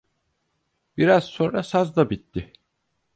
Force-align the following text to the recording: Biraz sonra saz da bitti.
Biraz 0.97 1.23
sonra 1.23 1.63
saz 1.63 1.95
da 1.95 2.09
bitti. 2.09 2.53